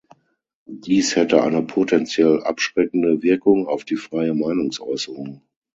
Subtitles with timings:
[0.65, 5.43] Dies hätte eine potenziell abschreckende Wirkung auf die freie Meinungsäußerung.